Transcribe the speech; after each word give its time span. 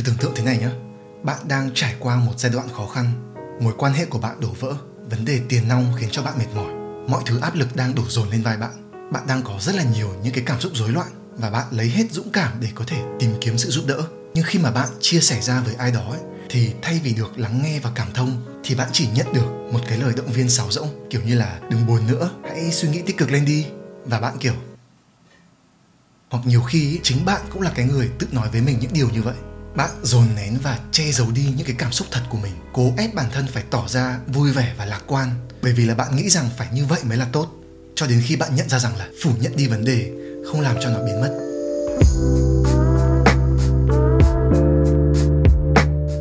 Thử 0.00 0.06
tưởng 0.06 0.18
tượng 0.18 0.32
thế 0.34 0.44
này 0.44 0.58
nhé, 0.58 0.68
bạn 1.22 1.38
đang 1.48 1.70
trải 1.74 1.94
qua 1.98 2.16
một 2.16 2.32
giai 2.36 2.52
đoạn 2.52 2.68
khó 2.76 2.86
khăn, 2.86 3.34
mối 3.60 3.74
quan 3.78 3.92
hệ 3.92 4.04
của 4.04 4.18
bạn 4.18 4.40
đổ 4.40 4.48
vỡ, 4.60 4.74
vấn 5.10 5.24
đề 5.24 5.40
tiền 5.48 5.68
nong 5.68 5.92
khiến 5.98 6.08
cho 6.12 6.22
bạn 6.22 6.38
mệt 6.38 6.46
mỏi, 6.54 6.72
mọi 7.08 7.22
thứ 7.26 7.40
áp 7.40 7.54
lực 7.54 7.76
đang 7.76 7.94
đổ 7.94 8.02
dồn 8.08 8.30
lên 8.30 8.42
vai 8.42 8.56
bạn. 8.56 8.90
Bạn 9.12 9.26
đang 9.26 9.42
có 9.42 9.58
rất 9.60 9.74
là 9.74 9.82
nhiều 9.82 10.14
những 10.22 10.34
cái 10.34 10.44
cảm 10.46 10.60
xúc 10.60 10.72
rối 10.74 10.88
loạn 10.88 11.06
và 11.36 11.50
bạn 11.50 11.66
lấy 11.70 11.88
hết 11.88 12.12
dũng 12.12 12.30
cảm 12.32 12.52
để 12.60 12.68
có 12.74 12.84
thể 12.86 13.02
tìm 13.18 13.30
kiếm 13.40 13.58
sự 13.58 13.70
giúp 13.70 13.84
đỡ. 13.86 14.02
Nhưng 14.34 14.44
khi 14.44 14.58
mà 14.58 14.70
bạn 14.70 14.88
chia 15.00 15.20
sẻ 15.20 15.40
ra 15.40 15.60
với 15.60 15.74
ai 15.74 15.90
đó 15.90 16.10
ấy, 16.10 16.20
thì 16.50 16.72
thay 16.82 17.00
vì 17.04 17.14
được 17.14 17.38
lắng 17.38 17.62
nghe 17.62 17.80
và 17.80 17.90
cảm 17.94 18.08
thông 18.14 18.60
thì 18.64 18.74
bạn 18.74 18.88
chỉ 18.92 19.08
nhận 19.14 19.32
được 19.32 19.68
một 19.72 19.80
cái 19.88 19.98
lời 19.98 20.12
động 20.16 20.32
viên 20.32 20.48
sáo 20.50 20.70
rỗng 20.70 20.88
kiểu 21.10 21.20
như 21.22 21.34
là 21.38 21.60
đừng 21.70 21.86
buồn 21.86 22.06
nữa, 22.06 22.30
hãy 22.48 22.70
suy 22.72 22.88
nghĩ 22.88 23.02
tích 23.02 23.16
cực 23.16 23.30
lên 23.30 23.44
đi 23.44 23.66
và 24.04 24.20
bạn 24.20 24.36
kiểu 24.40 24.54
hoặc 26.30 26.46
nhiều 26.46 26.62
khi 26.62 27.00
chính 27.02 27.24
bạn 27.24 27.40
cũng 27.52 27.62
là 27.62 27.72
cái 27.74 27.86
người 27.86 28.10
tự 28.18 28.26
nói 28.32 28.48
với 28.52 28.60
mình 28.60 28.78
những 28.80 28.92
điều 28.92 29.10
như 29.10 29.22
vậy 29.22 29.34
bạn 29.76 29.90
dồn 30.02 30.26
nén 30.36 30.58
và 30.62 30.78
che 30.92 31.12
giấu 31.12 31.30
đi 31.30 31.52
những 31.56 31.66
cái 31.66 31.76
cảm 31.78 31.92
xúc 31.92 32.08
thật 32.10 32.20
của 32.30 32.38
mình, 32.38 32.52
cố 32.72 32.92
ép 32.96 33.14
bản 33.14 33.26
thân 33.32 33.46
phải 33.52 33.62
tỏ 33.70 33.88
ra 33.88 34.18
vui 34.26 34.52
vẻ 34.52 34.74
và 34.78 34.84
lạc 34.84 35.00
quan. 35.06 35.30
Bởi 35.62 35.72
vì 35.72 35.84
là 35.84 35.94
bạn 35.94 36.16
nghĩ 36.16 36.30
rằng 36.30 36.48
phải 36.56 36.68
như 36.72 36.86
vậy 36.86 37.00
mới 37.04 37.18
là 37.18 37.26
tốt. 37.32 37.50
Cho 37.94 38.06
đến 38.06 38.22
khi 38.26 38.36
bạn 38.36 38.56
nhận 38.56 38.68
ra 38.68 38.78
rằng 38.78 38.96
là 38.96 39.08
phủ 39.22 39.30
nhận 39.40 39.56
đi 39.56 39.66
vấn 39.66 39.84
đề, 39.84 40.10
không 40.46 40.60
làm 40.60 40.76
cho 40.80 40.90
nó 40.90 41.04
biến 41.04 41.20
mất. 41.20 41.30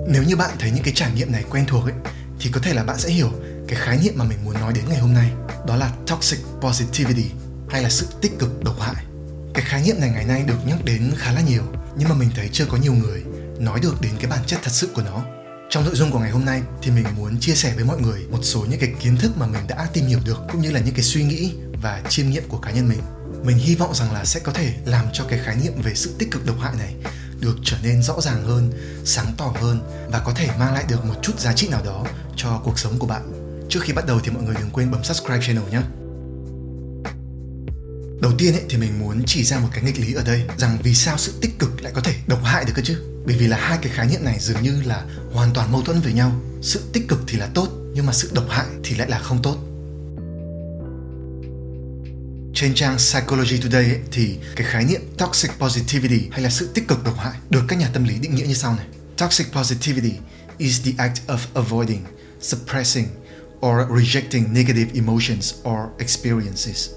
Nếu 0.07 0.23
như 0.23 0.35
bạn 0.35 0.51
thấy 0.59 0.71
những 0.71 0.83
cái 0.83 0.93
trải 0.93 1.11
nghiệm 1.11 1.31
này 1.31 1.43
quen 1.49 1.65
thuộc 1.67 1.83
ấy, 1.83 1.93
thì 2.39 2.49
có 2.53 2.59
thể 2.63 2.73
là 2.73 2.83
bạn 2.83 2.99
sẽ 2.99 3.09
hiểu 3.09 3.31
cái 3.67 3.79
khái 3.79 3.99
niệm 4.03 4.13
mà 4.15 4.25
mình 4.25 4.37
muốn 4.45 4.53
nói 4.53 4.73
đến 4.73 4.83
ngày 4.89 4.99
hôm 4.99 5.13
nay, 5.13 5.31
đó 5.67 5.75
là 5.75 5.91
toxic 6.07 6.39
positivity 6.61 7.25
hay 7.69 7.83
là 7.83 7.89
sự 7.89 8.07
tích 8.21 8.39
cực 8.39 8.63
độc 8.63 8.79
hại. 8.79 9.05
Cái 9.53 9.65
khái 9.67 9.83
niệm 9.83 9.95
này 9.99 10.09
ngày 10.09 10.25
nay 10.25 10.43
được 10.47 10.67
nhắc 10.67 10.85
đến 10.85 11.11
khá 11.17 11.31
là 11.31 11.41
nhiều, 11.41 11.63
nhưng 11.97 12.09
mà 12.09 12.15
mình 12.15 12.29
thấy 12.35 12.49
chưa 12.51 12.65
có 12.65 12.77
nhiều 12.77 12.93
người 12.93 13.23
nói 13.59 13.79
được 13.79 14.01
đến 14.01 14.11
cái 14.19 14.29
bản 14.29 14.39
chất 14.45 14.59
thật 14.63 14.71
sự 14.71 14.89
của 14.93 15.01
nó. 15.01 15.25
Trong 15.69 15.85
nội 15.85 15.95
dung 15.95 16.11
của 16.11 16.19
ngày 16.19 16.31
hôm 16.31 16.45
nay 16.45 16.61
thì 16.81 16.91
mình 16.91 17.05
muốn 17.15 17.39
chia 17.39 17.55
sẻ 17.55 17.73
với 17.75 17.85
mọi 17.85 18.01
người 18.01 18.25
một 18.31 18.39
số 18.41 18.65
những 18.69 18.79
cái 18.79 18.93
kiến 18.99 19.17
thức 19.17 19.37
mà 19.37 19.47
mình 19.47 19.67
đã 19.67 19.87
tìm 19.93 20.05
hiểu 20.05 20.19
được 20.25 20.37
cũng 20.51 20.61
như 20.61 20.71
là 20.71 20.79
những 20.79 20.93
cái 20.93 21.03
suy 21.03 21.23
nghĩ 21.23 21.51
và 21.81 22.01
chiêm 22.09 22.29
nghiệm 22.29 22.43
của 22.47 22.57
cá 22.57 22.71
nhân 22.71 22.89
mình. 22.89 22.99
Mình 23.43 23.57
hy 23.57 23.75
vọng 23.75 23.95
rằng 23.95 24.13
là 24.13 24.25
sẽ 24.25 24.39
có 24.39 24.53
thể 24.53 24.73
làm 24.85 25.05
cho 25.13 25.25
cái 25.25 25.39
khái 25.39 25.55
niệm 25.55 25.73
về 25.83 25.93
sự 25.95 26.15
tích 26.19 26.31
cực 26.31 26.45
độc 26.45 26.59
hại 26.59 26.73
này 26.79 26.93
được 27.39 27.57
trở 27.63 27.77
nên 27.83 28.03
rõ 28.03 28.21
ràng 28.21 28.43
hơn 28.43 28.71
sáng 29.05 29.33
tỏ 29.37 29.53
hơn 29.61 29.79
và 30.11 30.19
có 30.19 30.33
thể 30.33 30.49
mang 30.59 30.73
lại 30.73 30.85
được 30.89 31.05
một 31.05 31.15
chút 31.21 31.39
giá 31.39 31.53
trị 31.53 31.67
nào 31.67 31.81
đó 31.85 32.05
cho 32.35 32.61
cuộc 32.63 32.79
sống 32.79 32.99
của 32.99 33.07
bạn. 33.07 33.31
Trước 33.69 33.79
khi 33.83 33.93
bắt 33.93 34.05
đầu 34.07 34.19
thì 34.23 34.31
mọi 34.31 34.43
người 34.43 34.55
đừng 34.59 34.69
quên 34.69 34.91
bấm 34.91 35.03
subscribe 35.03 35.41
channel 35.41 35.69
nhé. 35.71 35.81
Đầu 38.21 38.31
tiên 38.37 38.53
ấy, 38.53 38.63
thì 38.69 38.77
mình 38.77 38.99
muốn 38.99 39.23
chỉ 39.25 39.43
ra 39.43 39.59
một 39.59 39.69
cái 39.73 39.83
nghịch 39.83 39.99
lý 39.99 40.13
ở 40.13 40.23
đây 40.23 40.43
rằng 40.57 40.77
vì 40.83 40.95
sao 40.95 41.17
sự 41.17 41.33
tích 41.41 41.59
cực 41.59 41.81
lại 41.81 41.93
có 41.95 42.01
thể 42.01 42.13
độc 42.27 42.43
hại 42.43 42.65
được 42.65 42.73
cơ 42.75 42.81
chứ? 42.85 43.08
Bởi 43.25 43.35
vì 43.37 43.47
là 43.47 43.57
hai 43.57 43.77
cái 43.81 43.91
khái 43.95 44.07
niệm 44.07 44.23
này 44.23 44.37
dường 44.39 44.63
như 44.63 44.81
là 44.85 45.05
hoàn 45.33 45.53
toàn 45.53 45.71
mâu 45.71 45.81
thuẫn 45.81 45.99
với 45.99 46.13
nhau. 46.13 46.31
Sự 46.61 46.83
tích 46.93 47.07
cực 47.07 47.19
thì 47.27 47.37
là 47.37 47.49
tốt, 47.53 47.67
nhưng 47.93 48.05
mà 48.05 48.13
sự 48.13 48.31
độc 48.33 48.45
hại 48.49 48.65
thì 48.83 48.95
lại 48.95 49.09
là 49.09 49.19
không 49.19 49.39
tốt. 49.43 49.57
Trên 52.53 52.73
trang 52.73 52.97
Psychology 52.97 53.57
Today 53.57 53.83
ấy, 53.83 53.99
thì 54.11 54.37
cái 54.55 54.67
khái 54.67 54.85
niệm 54.85 55.01
toxic 55.17 55.51
positivity 55.59 56.29
hay 56.31 56.41
là 56.41 56.49
sự 56.49 56.69
tích 56.73 56.87
cực 56.87 57.03
độc 57.03 57.17
hại 57.17 57.33
được 57.49 57.63
các 57.67 57.79
nhà 57.79 57.89
tâm 57.93 58.03
lý 58.03 58.19
định 58.19 58.35
nghĩa 58.35 58.45
như 58.45 58.53
sau 58.53 58.75
này. 58.75 58.85
Toxic 59.17 59.47
positivity 59.53 60.13
is 60.57 60.81
the 60.85 60.91
act 60.97 61.27
of 61.27 61.37
avoiding, 61.53 62.01
suppressing 62.41 63.07
or 63.65 63.75
rejecting 63.97 64.53
negative 64.53 64.91
emotions 64.93 65.53
or 65.63 65.79
experiences 65.97 66.89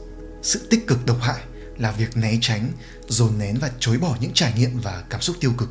sự 0.42 0.66
tích 0.70 0.86
cực 0.86 1.06
độc 1.06 1.20
hại 1.20 1.40
là 1.78 1.90
việc 1.90 2.16
né 2.16 2.38
tránh 2.40 2.72
dồn 3.08 3.38
nén 3.38 3.58
và 3.58 3.70
chối 3.78 3.98
bỏ 3.98 4.16
những 4.20 4.32
trải 4.34 4.52
nghiệm 4.56 4.78
và 4.78 5.02
cảm 5.10 5.20
xúc 5.20 5.36
tiêu 5.40 5.52
cực 5.58 5.68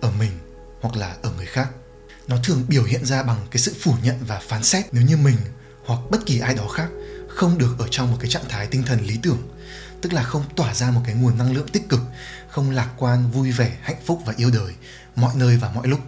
ở 0.00 0.10
mình 0.18 0.32
hoặc 0.80 0.96
là 0.96 1.16
ở 1.22 1.32
người 1.36 1.46
khác. 1.46 1.68
Nó 2.28 2.36
thường 2.44 2.64
biểu 2.68 2.84
hiện 2.84 3.04
ra 3.04 3.22
bằng 3.22 3.46
cái 3.50 3.58
sự 3.58 3.74
phủ 3.80 3.94
nhận 4.02 4.16
và 4.26 4.40
phán 4.48 4.64
xét 4.64 4.86
nếu 4.92 5.02
như 5.02 5.16
mình 5.16 5.36
hoặc 5.86 6.00
bất 6.10 6.26
kỳ 6.26 6.38
ai 6.38 6.54
đó 6.54 6.68
khác 6.68 6.88
không 7.28 7.58
được 7.58 7.76
ở 7.78 7.88
trong 7.90 8.10
một 8.10 8.16
cái 8.20 8.30
trạng 8.30 8.48
thái 8.48 8.66
tinh 8.66 8.82
thần 8.82 9.00
lý 9.00 9.18
tưởng, 9.22 9.48
tức 10.00 10.12
là 10.12 10.22
không 10.22 10.42
tỏa 10.56 10.74
ra 10.74 10.90
một 10.90 11.00
cái 11.04 11.14
nguồn 11.14 11.38
năng 11.38 11.52
lượng 11.52 11.68
tích 11.68 11.88
cực, 11.88 12.00
không 12.48 12.70
lạc 12.70 12.88
quan, 12.96 13.30
vui 13.30 13.52
vẻ, 13.52 13.76
hạnh 13.82 14.00
phúc 14.04 14.22
và 14.26 14.34
yêu 14.36 14.50
đời 14.50 14.74
mọi 15.16 15.34
nơi 15.36 15.56
và 15.56 15.70
mọi 15.70 15.88
lúc. 15.88 16.00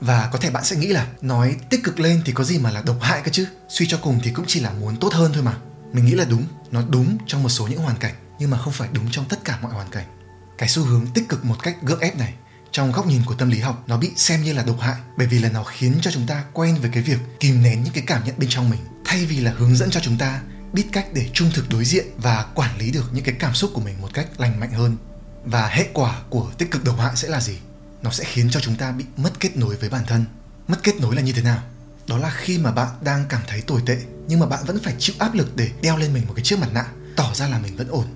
Và 0.00 0.28
có 0.32 0.38
thể 0.38 0.50
bạn 0.50 0.64
sẽ 0.64 0.76
nghĩ 0.76 0.86
là 0.86 1.06
nói 1.22 1.56
tích 1.70 1.84
cực 1.84 2.00
lên 2.00 2.22
thì 2.24 2.32
có 2.32 2.44
gì 2.44 2.58
mà 2.58 2.70
là 2.70 2.82
độc 2.82 2.96
hại 3.00 3.20
cơ 3.24 3.30
chứ? 3.30 3.46
Suy 3.68 3.86
cho 3.88 3.98
cùng 4.02 4.20
thì 4.22 4.30
cũng 4.30 4.44
chỉ 4.48 4.60
là 4.60 4.72
muốn 4.72 4.96
tốt 4.96 5.12
hơn 5.12 5.32
thôi 5.34 5.42
mà. 5.42 5.56
Mình 5.92 6.04
nghĩ 6.04 6.12
là 6.12 6.24
đúng, 6.24 6.44
nó 6.70 6.82
đúng 6.88 7.18
trong 7.26 7.42
một 7.42 7.48
số 7.48 7.66
những 7.66 7.80
hoàn 7.80 7.96
cảnh 7.96 8.14
nhưng 8.38 8.50
mà 8.50 8.58
không 8.58 8.72
phải 8.72 8.88
đúng 8.92 9.10
trong 9.10 9.24
tất 9.28 9.44
cả 9.44 9.58
mọi 9.62 9.72
hoàn 9.72 9.90
cảnh. 9.90 10.06
Cái 10.58 10.68
xu 10.68 10.84
hướng 10.84 11.06
tích 11.14 11.28
cực 11.28 11.44
một 11.44 11.56
cách 11.62 11.76
gượng 11.82 12.00
ép 12.00 12.16
này 12.16 12.34
trong 12.72 12.92
góc 12.92 13.06
nhìn 13.06 13.22
của 13.26 13.34
tâm 13.34 13.50
lý 13.50 13.58
học, 13.58 13.84
nó 13.86 13.96
bị 13.96 14.10
xem 14.16 14.42
như 14.42 14.52
là 14.52 14.62
độc 14.62 14.80
hại, 14.80 14.96
bởi 15.16 15.26
vì 15.26 15.38
là 15.38 15.48
nó 15.48 15.64
khiến 15.64 15.98
cho 16.00 16.10
chúng 16.10 16.26
ta 16.26 16.44
quen 16.52 16.76
với 16.80 16.90
cái 16.94 17.02
việc 17.02 17.18
kìm 17.40 17.62
nén 17.62 17.82
những 17.82 17.92
cái 17.92 18.04
cảm 18.06 18.24
nhận 18.24 18.38
bên 18.38 18.48
trong 18.48 18.70
mình, 18.70 18.80
thay 19.04 19.26
vì 19.26 19.40
là 19.40 19.52
hướng 19.56 19.76
dẫn 19.76 19.90
cho 19.90 20.00
chúng 20.00 20.18
ta 20.18 20.40
biết 20.72 20.84
cách 20.92 21.06
để 21.14 21.30
trung 21.32 21.50
thực 21.54 21.68
đối 21.68 21.84
diện 21.84 22.06
và 22.18 22.46
quản 22.54 22.78
lý 22.78 22.90
được 22.90 23.10
những 23.12 23.24
cái 23.24 23.34
cảm 23.38 23.54
xúc 23.54 23.70
của 23.74 23.80
mình 23.80 24.00
một 24.00 24.08
cách 24.14 24.40
lành 24.40 24.60
mạnh 24.60 24.72
hơn. 24.72 24.96
Và 25.44 25.68
hệ 25.68 25.88
quả 25.92 26.22
của 26.30 26.50
tích 26.58 26.70
cực 26.70 26.84
độc 26.84 26.98
hại 26.98 27.16
sẽ 27.16 27.28
là 27.28 27.40
gì? 27.40 27.58
Nó 28.02 28.10
sẽ 28.10 28.24
khiến 28.24 28.48
cho 28.50 28.60
chúng 28.60 28.76
ta 28.76 28.92
bị 28.92 29.04
mất 29.16 29.40
kết 29.40 29.56
nối 29.56 29.76
với 29.76 29.90
bản 29.90 30.02
thân. 30.06 30.24
Mất 30.68 30.82
kết 30.82 31.00
nối 31.00 31.16
là 31.16 31.22
như 31.22 31.32
thế 31.32 31.42
nào? 31.42 31.62
Đó 32.06 32.18
là 32.18 32.30
khi 32.30 32.58
mà 32.58 32.72
bạn 32.72 32.88
đang 33.00 33.24
cảm 33.28 33.40
thấy 33.46 33.60
tồi 33.60 33.82
tệ, 33.86 33.98
nhưng 34.28 34.40
mà 34.40 34.46
bạn 34.46 34.64
vẫn 34.66 34.78
phải 34.82 34.94
chịu 34.98 35.16
áp 35.18 35.34
lực 35.34 35.56
để 35.56 35.70
đeo 35.82 35.96
lên 35.96 36.12
mình 36.14 36.26
một 36.26 36.32
cái 36.36 36.44
chiếc 36.44 36.58
mặt 36.58 36.68
nạ, 36.72 36.86
tỏ 37.16 37.34
ra 37.34 37.48
là 37.48 37.58
mình 37.58 37.76
vẫn 37.76 37.88
ổn 37.88 38.06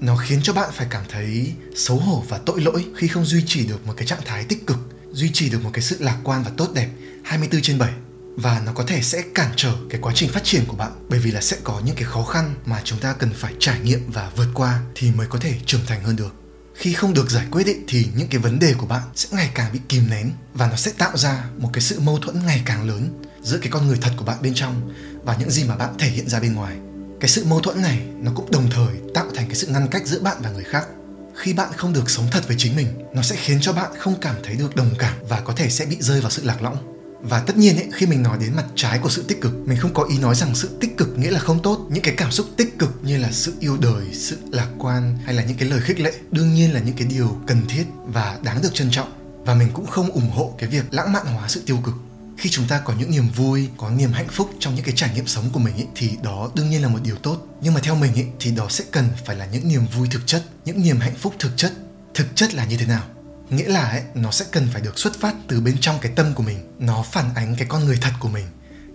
nó 0.00 0.16
khiến 0.16 0.40
cho 0.42 0.52
bạn 0.52 0.70
phải 0.72 0.86
cảm 0.90 1.04
thấy 1.08 1.52
xấu 1.76 1.96
hổ 1.96 2.24
và 2.28 2.38
tội 2.38 2.60
lỗi 2.60 2.86
khi 2.96 3.08
không 3.08 3.24
duy 3.24 3.44
trì 3.46 3.66
được 3.66 3.86
một 3.86 3.94
cái 3.96 4.06
trạng 4.06 4.22
thái 4.24 4.44
tích 4.44 4.66
cực 4.66 4.78
duy 5.12 5.30
trì 5.32 5.50
được 5.50 5.64
một 5.64 5.70
cái 5.72 5.82
sự 5.82 5.96
lạc 6.00 6.18
quan 6.24 6.42
và 6.42 6.50
tốt 6.56 6.68
đẹp 6.74 6.88
24 7.24 7.62
trên 7.62 7.78
7 7.78 7.92
và 8.36 8.62
nó 8.66 8.72
có 8.72 8.84
thể 8.84 9.02
sẽ 9.02 9.22
cản 9.34 9.50
trở 9.56 9.72
cái 9.90 10.00
quá 10.00 10.12
trình 10.14 10.30
phát 10.30 10.44
triển 10.44 10.64
của 10.66 10.76
bạn 10.76 10.92
bởi 11.08 11.18
vì 11.18 11.30
là 11.30 11.40
sẽ 11.40 11.56
có 11.64 11.80
những 11.84 11.96
cái 11.96 12.04
khó 12.04 12.24
khăn 12.24 12.54
mà 12.66 12.80
chúng 12.84 12.98
ta 12.98 13.12
cần 13.12 13.30
phải 13.34 13.54
trải 13.58 13.80
nghiệm 13.80 14.10
và 14.10 14.30
vượt 14.36 14.48
qua 14.54 14.80
thì 14.94 15.10
mới 15.10 15.26
có 15.26 15.38
thể 15.38 15.54
trưởng 15.66 15.86
thành 15.86 16.02
hơn 16.02 16.16
được. 16.16 16.34
Khi 16.74 16.92
không 16.92 17.14
được 17.14 17.30
giải 17.30 17.46
quyết 17.50 17.66
ý, 17.66 17.74
thì 17.88 18.08
những 18.16 18.28
cái 18.28 18.40
vấn 18.40 18.58
đề 18.58 18.74
của 18.78 18.86
bạn 18.86 19.02
sẽ 19.14 19.28
ngày 19.32 19.50
càng 19.54 19.72
bị 19.72 19.80
kìm 19.88 20.10
nén 20.10 20.30
và 20.54 20.70
nó 20.70 20.76
sẽ 20.76 20.92
tạo 20.98 21.16
ra 21.16 21.44
một 21.58 21.70
cái 21.72 21.80
sự 21.80 22.00
mâu 22.00 22.18
thuẫn 22.18 22.46
ngày 22.46 22.62
càng 22.64 22.88
lớn 22.88 23.22
giữa 23.42 23.58
cái 23.58 23.70
con 23.70 23.86
người 23.86 23.98
thật 24.00 24.12
của 24.16 24.24
bạn 24.24 24.42
bên 24.42 24.54
trong 24.54 24.92
và 25.24 25.36
những 25.36 25.50
gì 25.50 25.64
mà 25.64 25.76
bạn 25.76 25.94
thể 25.98 26.08
hiện 26.08 26.28
ra 26.28 26.40
bên 26.40 26.54
ngoài 26.54 26.76
cái 27.26 27.30
sự 27.30 27.44
mâu 27.44 27.60
thuẫn 27.60 27.82
này 27.82 28.00
nó 28.20 28.32
cũng 28.34 28.50
đồng 28.50 28.70
thời 28.70 28.96
tạo 29.14 29.26
thành 29.34 29.46
cái 29.46 29.54
sự 29.54 29.66
ngăn 29.66 29.88
cách 29.88 30.06
giữa 30.06 30.20
bạn 30.20 30.36
và 30.42 30.50
người 30.50 30.64
khác. 30.64 30.86
Khi 31.34 31.52
bạn 31.52 31.68
không 31.76 31.92
được 31.92 32.10
sống 32.10 32.26
thật 32.30 32.46
với 32.48 32.56
chính 32.58 32.76
mình 32.76 32.86
nó 33.14 33.22
sẽ 33.22 33.36
khiến 33.36 33.58
cho 33.60 33.72
bạn 33.72 33.90
không 33.98 34.14
cảm 34.20 34.36
thấy 34.44 34.54
được 34.54 34.76
đồng 34.76 34.90
cảm 34.98 35.14
và 35.28 35.40
có 35.40 35.52
thể 35.52 35.70
sẽ 35.70 35.86
bị 35.86 35.96
rơi 36.00 36.20
vào 36.20 36.30
sự 36.30 36.42
lạc 36.44 36.62
lõng. 36.62 36.76
Và 37.20 37.40
tất 37.40 37.56
nhiên 37.56 37.76
ấy, 37.76 37.88
khi 37.92 38.06
mình 38.06 38.22
nói 38.22 38.38
đến 38.40 38.56
mặt 38.56 38.64
trái 38.74 38.98
của 38.98 39.08
sự 39.08 39.24
tích 39.28 39.40
cực 39.40 39.52
mình 39.66 39.78
không 39.78 39.94
có 39.94 40.02
ý 40.02 40.18
nói 40.18 40.34
rằng 40.34 40.54
sự 40.54 40.68
tích 40.80 40.96
cực 40.96 41.18
nghĩa 41.18 41.30
là 41.30 41.40
không 41.40 41.62
tốt. 41.62 41.86
Những 41.90 42.02
cái 42.02 42.14
cảm 42.16 42.30
xúc 42.30 42.46
tích 42.56 42.78
cực 42.78 42.90
như 43.02 43.18
là 43.18 43.28
sự 43.32 43.54
yêu 43.60 43.76
đời 43.80 44.04
sự 44.12 44.36
lạc 44.50 44.68
quan 44.78 45.18
hay 45.24 45.34
là 45.34 45.44
những 45.44 45.56
cái 45.56 45.68
lời 45.68 45.80
khích 45.80 46.00
lệ 46.00 46.12
đương 46.30 46.54
nhiên 46.54 46.74
là 46.74 46.80
những 46.80 46.96
cái 46.96 47.06
điều 47.06 47.36
cần 47.46 47.66
thiết 47.68 47.84
và 48.06 48.38
đáng 48.42 48.62
được 48.62 48.74
trân 48.74 48.90
trọng. 48.90 49.12
Và 49.44 49.54
mình 49.54 49.68
cũng 49.72 49.86
không 49.86 50.10
ủng 50.10 50.30
hộ 50.30 50.54
cái 50.58 50.68
việc 50.68 50.84
lãng 50.90 51.12
mạn 51.12 51.26
hóa 51.26 51.48
sự 51.48 51.62
tiêu 51.66 51.78
cực 51.84 51.94
khi 52.38 52.50
chúng 52.50 52.66
ta 52.68 52.80
có 52.80 52.94
những 52.98 53.10
niềm 53.10 53.28
vui 53.28 53.68
có 53.76 53.90
niềm 53.90 54.12
hạnh 54.12 54.28
phúc 54.28 54.50
trong 54.60 54.74
những 54.74 54.84
cái 54.84 54.94
trải 54.96 55.14
nghiệm 55.14 55.26
sống 55.26 55.50
của 55.52 55.60
mình 55.60 55.76
ý, 55.76 55.84
thì 55.94 56.10
đó 56.22 56.50
đương 56.54 56.70
nhiên 56.70 56.82
là 56.82 56.88
một 56.88 56.98
điều 57.02 57.16
tốt. 57.16 57.46
Nhưng 57.60 57.74
mà 57.74 57.80
theo 57.80 57.94
mình 57.94 58.14
ý, 58.14 58.24
thì 58.40 58.50
đó 58.50 58.66
sẽ 58.68 58.84
cần 58.90 59.08
phải 59.24 59.36
là 59.36 59.46
những 59.46 59.68
niềm 59.68 59.86
vui 59.86 60.08
thực 60.10 60.26
chất 60.26 60.44
những 60.64 60.82
niềm 60.82 61.00
hạnh 61.00 61.14
phúc 61.14 61.34
thực 61.38 61.56
chất. 61.56 61.72
Thực 62.14 62.36
chất 62.36 62.54
là 62.54 62.64
như 62.64 62.76
thế 62.76 62.86
nào? 62.86 63.02
Nghĩa 63.50 63.68
là 63.68 63.88
ấy, 63.90 64.02
nó 64.14 64.30
sẽ 64.30 64.44
cần 64.52 64.68
phải 64.72 64.82
được 64.82 64.98
xuất 64.98 65.20
phát 65.20 65.34
từ 65.48 65.60
bên 65.60 65.76
trong 65.80 65.98
cái 66.00 66.12
tâm 66.16 66.34
của 66.34 66.42
mình. 66.42 66.58
Nó 66.78 67.02
phản 67.12 67.34
ánh 67.34 67.56
cái 67.56 67.66
con 67.68 67.84
người 67.84 67.98
thật 68.00 68.12
của 68.20 68.28
mình 68.28 68.46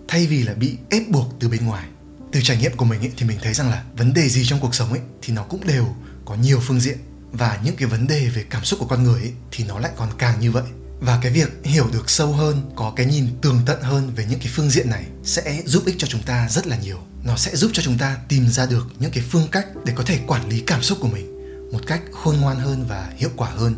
thay 0.08 0.26
vì 0.26 0.42
là 0.42 0.54
bị 0.54 0.76
ép 0.90 1.08
buộc 1.08 1.34
từ 1.40 1.48
bên 1.48 1.66
ngoài. 1.66 1.84
Từ 2.32 2.40
trải 2.42 2.56
nghiệm 2.56 2.76
của 2.76 2.84
mình 2.84 3.00
ấy, 3.00 3.12
thì 3.16 3.26
mình 3.26 3.38
thấy 3.42 3.54
rằng 3.54 3.70
là 3.70 3.84
vấn 3.96 4.12
đề 4.12 4.28
gì 4.28 4.44
trong 4.44 4.60
cuộc 4.60 4.74
sống 4.74 4.90
ấy 4.90 5.00
thì 5.22 5.32
nó 5.32 5.42
cũng 5.42 5.66
đều 5.66 5.94
có 6.24 6.34
nhiều 6.34 6.60
phương 6.60 6.80
diện. 6.80 6.98
Và 7.32 7.58
những 7.64 7.76
cái 7.76 7.88
vấn 7.88 8.06
đề 8.06 8.28
về 8.28 8.44
cảm 8.50 8.64
xúc 8.64 8.80
của 8.80 8.86
con 8.86 9.02
người 9.02 9.20
ấy, 9.20 9.32
thì 9.50 9.64
nó 9.64 9.78
lại 9.78 9.92
còn 9.96 10.08
càng 10.18 10.40
như 10.40 10.50
vậy 10.50 10.62
và 11.02 11.18
cái 11.22 11.32
việc 11.32 11.60
hiểu 11.64 11.86
được 11.92 12.10
sâu 12.10 12.32
hơn 12.32 12.70
có 12.76 12.92
cái 12.96 13.06
nhìn 13.06 13.26
tường 13.40 13.60
tận 13.66 13.82
hơn 13.82 14.10
về 14.16 14.26
những 14.30 14.38
cái 14.38 14.48
phương 14.54 14.70
diện 14.70 14.90
này 14.90 15.06
sẽ 15.24 15.62
giúp 15.66 15.82
ích 15.86 15.94
cho 15.98 16.06
chúng 16.06 16.22
ta 16.22 16.48
rất 16.48 16.66
là 16.66 16.78
nhiều. 16.78 16.98
Nó 17.24 17.36
sẽ 17.36 17.56
giúp 17.56 17.70
cho 17.74 17.82
chúng 17.82 17.98
ta 17.98 18.16
tìm 18.28 18.48
ra 18.48 18.66
được 18.66 18.86
những 18.98 19.10
cái 19.10 19.24
phương 19.30 19.48
cách 19.52 19.66
để 19.84 19.92
có 19.96 20.04
thể 20.06 20.18
quản 20.26 20.48
lý 20.48 20.60
cảm 20.60 20.82
xúc 20.82 20.98
của 21.00 21.08
mình 21.08 21.32
một 21.72 21.80
cách 21.86 22.02
khôn 22.12 22.36
ngoan 22.40 22.56
hơn 22.56 22.84
và 22.88 23.12
hiệu 23.16 23.30
quả 23.36 23.48
hơn. 23.48 23.74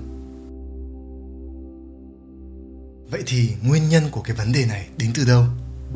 Vậy 3.10 3.22
thì 3.26 3.50
nguyên 3.62 3.88
nhân 3.88 4.10
của 4.10 4.20
cái 4.20 4.36
vấn 4.36 4.52
đề 4.52 4.66
này 4.66 4.88
đến 4.96 5.10
từ 5.14 5.24
đâu? 5.24 5.44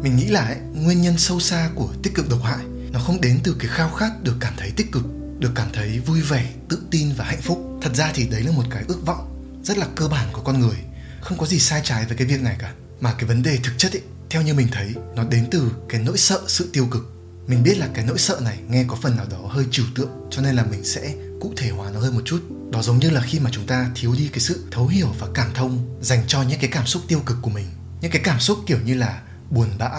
Mình 0.02 0.16
nghĩ 0.16 0.26
là 0.26 0.40
ấy, 0.40 0.58
nguyên 0.74 1.02
nhân 1.02 1.18
sâu 1.18 1.40
xa 1.40 1.70
của 1.74 1.88
tích 2.02 2.14
cực 2.14 2.28
độc 2.28 2.42
hại 2.42 2.64
nó 2.92 3.00
không 3.00 3.20
đến 3.20 3.40
từ 3.44 3.56
cái 3.58 3.70
khao 3.70 3.90
khát 3.90 4.22
được 4.22 4.36
cảm 4.40 4.54
thấy 4.56 4.70
tích 4.76 4.92
cực 4.92 5.04
được 5.38 5.50
cảm 5.54 5.68
thấy 5.72 6.00
vui 6.00 6.20
vẻ 6.20 6.52
tự 6.68 6.82
tin 6.90 7.12
và 7.16 7.24
hạnh 7.24 7.42
phúc. 7.42 7.78
Thật 7.82 7.90
ra 7.94 8.12
thì 8.14 8.28
đấy 8.28 8.42
là 8.42 8.52
một 8.52 8.64
cái 8.70 8.84
ước 8.88 9.06
vọng 9.06 9.60
rất 9.64 9.78
là 9.78 9.86
cơ 9.94 10.08
bản 10.08 10.28
của 10.32 10.40
con 10.40 10.60
người 10.60 10.76
không 11.20 11.38
có 11.38 11.46
gì 11.46 11.58
sai 11.58 11.80
trái 11.84 12.04
với 12.04 12.16
cái 12.16 12.26
việc 12.26 12.42
này 12.42 12.56
cả. 12.58 12.72
Mà 13.00 13.12
cái 13.12 13.24
vấn 13.24 13.42
đề 13.42 13.58
thực 13.62 13.72
chất 13.78 13.92
ấy 13.92 14.02
theo 14.30 14.42
như 14.42 14.54
mình 14.54 14.68
thấy, 14.72 14.94
nó 15.14 15.24
đến 15.24 15.48
từ 15.50 15.72
cái 15.88 16.00
nỗi 16.00 16.18
sợ, 16.18 16.40
sự 16.46 16.70
tiêu 16.72 16.88
cực. 16.90 17.14
Mình 17.46 17.62
biết 17.62 17.78
là 17.78 17.88
cái 17.94 18.04
nỗi 18.04 18.18
sợ 18.18 18.40
này 18.44 18.58
nghe 18.68 18.84
có 18.88 18.96
phần 19.02 19.16
nào 19.16 19.26
đó 19.30 19.38
hơi 19.48 19.64
trừu 19.70 19.86
tượng, 19.94 20.10
cho 20.30 20.42
nên 20.42 20.56
là 20.56 20.64
mình 20.64 20.84
sẽ 20.84 21.14
cụ 21.40 21.52
thể 21.56 21.70
hóa 21.70 21.90
nó 21.90 22.00
hơn 22.00 22.14
một 22.14 22.22
chút. 22.24 22.42
Đó 22.70 22.82
giống 22.82 22.98
như 22.98 23.10
là 23.10 23.20
khi 23.20 23.40
mà 23.40 23.50
chúng 23.52 23.66
ta 23.66 23.90
thiếu 23.94 24.14
đi 24.18 24.28
cái 24.28 24.40
sự 24.40 24.64
thấu 24.70 24.86
hiểu 24.86 25.14
và 25.18 25.26
cảm 25.34 25.54
thông 25.54 25.98
dành 26.00 26.24
cho 26.26 26.42
những 26.42 26.60
cái 26.60 26.70
cảm 26.70 26.86
xúc 26.86 27.02
tiêu 27.08 27.22
cực 27.26 27.36
của 27.42 27.50
mình. 27.50 27.66
Những 28.00 28.10
cái 28.10 28.22
cảm 28.24 28.40
xúc 28.40 28.58
kiểu 28.66 28.78
như 28.84 28.94
là 28.94 29.22
buồn 29.50 29.68
bã, 29.78 29.90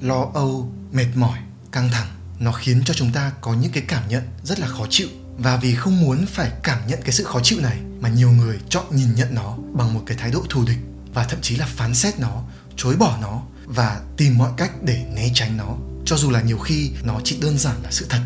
lo 0.00 0.30
âu, 0.34 0.72
mệt 0.92 1.06
mỏi, 1.14 1.38
căng 1.72 1.90
thẳng, 1.90 2.08
nó 2.38 2.52
khiến 2.52 2.82
cho 2.84 2.94
chúng 2.94 3.12
ta 3.12 3.32
có 3.40 3.54
những 3.54 3.72
cái 3.72 3.84
cảm 3.88 4.08
nhận 4.08 4.22
rất 4.44 4.60
là 4.60 4.66
khó 4.66 4.86
chịu 4.90 5.08
và 5.38 5.56
vì 5.56 5.74
không 5.74 6.00
muốn 6.00 6.26
phải 6.26 6.50
cảm 6.62 6.86
nhận 6.86 7.02
cái 7.02 7.12
sự 7.12 7.24
khó 7.24 7.40
chịu 7.42 7.60
này, 7.60 7.78
mà 8.00 8.08
nhiều 8.08 8.30
người 8.30 8.58
chọn 8.68 8.84
nhìn 8.90 9.14
nhận 9.14 9.34
nó 9.34 9.56
bằng 9.72 9.94
một 9.94 10.00
cái 10.06 10.16
thái 10.16 10.30
độ 10.30 10.44
thù 10.48 10.64
địch 10.66 10.78
và 11.14 11.24
thậm 11.24 11.40
chí 11.42 11.56
là 11.56 11.66
phán 11.66 11.94
xét 11.94 12.18
nó, 12.18 12.42
chối 12.76 12.96
bỏ 12.96 13.18
nó 13.20 13.42
và 13.66 14.00
tìm 14.16 14.38
mọi 14.38 14.50
cách 14.56 14.72
để 14.82 15.04
né 15.14 15.30
tránh 15.34 15.56
nó. 15.56 15.76
Cho 16.06 16.16
dù 16.16 16.30
là 16.30 16.42
nhiều 16.42 16.58
khi 16.58 16.90
nó 17.02 17.20
chỉ 17.24 17.38
đơn 17.40 17.58
giản 17.58 17.82
là 17.82 17.90
sự 17.90 18.06
thật 18.08 18.20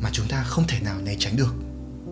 mà 0.00 0.10
chúng 0.12 0.28
ta 0.28 0.42
không 0.42 0.66
thể 0.66 0.80
nào 0.80 1.00
né 1.00 1.16
tránh 1.18 1.36
được. 1.36 1.54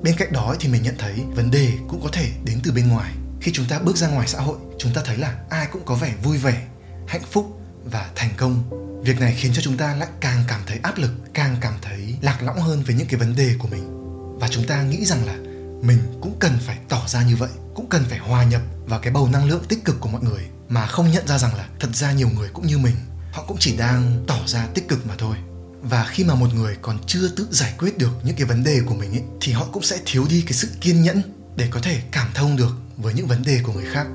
Bên 0.02 0.17
cạnh 0.17 0.32
đó 0.32 0.55
thì 0.61 0.69
mình 0.69 0.82
nhận 0.82 0.94
thấy 0.99 1.14
vấn 1.35 1.50
đề 1.50 1.73
cũng 1.88 2.03
có 2.03 2.08
thể 2.12 2.31
đến 2.44 2.61
từ 2.64 2.73
bên 2.73 2.88
ngoài. 2.88 3.14
Khi 3.41 3.53
chúng 3.53 3.67
ta 3.67 3.79
bước 3.79 3.96
ra 3.96 4.08
ngoài 4.08 4.29
xã 4.29 4.41
hội, 4.41 4.58
chúng 4.79 4.94
ta 4.94 5.03
thấy 5.05 5.17
là 5.17 5.37
ai 5.50 5.69
cũng 5.73 5.85
có 5.85 5.94
vẻ 5.94 6.14
vui 6.23 6.38
vẻ, 6.38 6.67
hạnh 7.08 7.25
phúc 7.31 7.61
và 7.85 8.11
thành 8.14 8.31
công. 8.37 8.70
Việc 9.05 9.20
này 9.20 9.35
khiến 9.38 9.53
cho 9.55 9.62
chúng 9.62 9.76
ta 9.76 9.94
lại 9.94 10.08
càng 10.20 10.44
cảm 10.49 10.61
thấy 10.67 10.79
áp 10.82 10.99
lực, 10.99 11.11
càng 11.35 11.56
cảm 11.61 11.75
thấy 11.82 12.17
lạc 12.20 12.43
lõng 12.43 12.61
hơn 12.61 12.82
với 12.82 12.96
những 12.96 13.06
cái 13.06 13.20
vấn 13.20 13.37
đề 13.37 13.55
của 13.58 13.69
mình 13.69 14.00
và 14.40 14.48
chúng 14.48 14.66
ta 14.66 14.82
nghĩ 14.82 15.04
rằng 15.04 15.26
là 15.26 15.37
mình 15.82 15.98
cũng 16.20 16.37
cần 16.38 16.58
phải 16.66 16.78
tỏ 16.88 17.02
ra 17.08 17.22
như 17.22 17.37
vậy, 17.37 17.50
cũng 17.75 17.88
cần 17.88 18.04
phải 18.08 18.19
hòa 18.19 18.44
nhập 18.44 18.62
vào 18.87 19.00
cái 19.00 19.12
bầu 19.12 19.28
năng 19.32 19.48
lượng 19.48 19.64
tích 19.69 19.84
cực 19.84 20.00
của 20.00 20.08
mọi 20.08 20.22
người, 20.22 20.42
mà 20.69 20.87
không 20.87 21.10
nhận 21.10 21.26
ra 21.26 21.38
rằng 21.38 21.54
là 21.54 21.69
thật 21.81 21.88
ra 21.92 22.12
nhiều 22.12 22.28
người 22.28 22.48
cũng 22.52 22.66
như 22.66 22.78
mình, 22.78 22.94
họ 23.32 23.44
cũng 23.48 23.56
chỉ 23.60 23.76
đang 23.76 24.25
tỏ 24.26 24.38
ra 24.46 24.66
tích 24.75 24.88
cực 24.88 25.06
mà 25.06 25.14
thôi. 25.19 25.37
Và 25.82 26.04
khi 26.04 26.25
mà 26.25 26.34
một 26.34 26.54
người 26.54 26.76
còn 26.82 26.98
chưa 27.06 27.28
tự 27.28 27.48
giải 27.50 27.75
quyết 27.78 27.98
được 27.98 28.10
những 28.25 28.37
cái 28.37 28.44
vấn 28.44 28.64
đề 28.64 28.81
của 28.87 28.94
mình 28.94 29.12
ấy, 29.12 29.22
thì 29.40 29.52
họ 29.52 29.66
cũng 29.72 29.82
sẽ 29.82 29.98
thiếu 30.06 30.26
đi 30.31 30.43
cái 30.43 30.52
sự 30.52 30.69
kiên 30.81 31.02
nhẫn 31.02 31.22
để 31.56 31.69
có 31.70 31.81
thể 31.81 32.02
cảm 32.12 32.28
thông 32.34 32.56
được 32.56 32.76
với 32.96 33.14
những 33.14 33.26
vấn 33.26 33.43
đề 33.43 33.60
của 33.62 33.72
người 33.72 33.86
khác. 33.93 34.06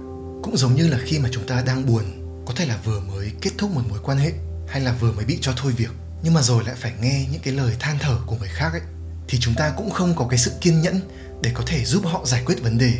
Cũng 0.44 0.58
giống 0.58 0.76
như 0.76 0.88
là 0.88 1.00
khi 1.06 1.20
mà 1.20 1.30
chúng 1.32 1.48
ta 1.48 1.62
đang 1.62 1.86
buồn, 1.86 2.04
có 2.46 2.54
thể 2.56 2.66
là 2.66 2.78
vừa 2.84 3.00
mới 3.00 3.32
kết 3.42 3.52
thúc 3.58 3.72
một 3.72 3.82
mối 3.90 4.00
quan 4.04 4.18
hệ, 4.18 4.32
hay 4.68 4.82
là 4.82 4.94
vừa 5.00 5.12
mới 5.12 5.26
bị 5.26 5.38
cho 5.42 5.54
thôi 5.58 5.74
việc, 5.78 5.92
nhưng 6.24 6.34
mà 6.34 6.42
rồi 6.42 6.64
lại 6.64 6.76
phải 6.78 6.94
nghe 7.02 7.26
những 7.32 7.42
cái 7.42 7.54
lời 7.54 7.76
than 7.80 7.98
thở 8.00 8.18
của 8.26 8.36
người 8.36 8.50
khác 8.50 8.70
ấy 8.74 8.82
thì 9.28 9.38
chúng 9.42 9.54
ta 9.54 9.74
cũng 9.78 9.92
không 9.92 10.16
có 10.16 10.28
cái 10.28 10.40
sự 10.40 10.52
kiên 10.62 10.82
nhẫn 10.82 11.00
để 11.42 11.52
có 11.54 11.64
thể 11.66 11.86
giúp 11.86 12.04
họ 12.06 12.26
giải 12.26 12.44
quyết 12.46 12.64
vấn 12.64 12.78
đề. 12.78 12.94